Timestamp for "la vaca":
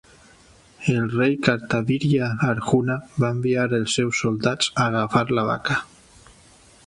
5.41-5.77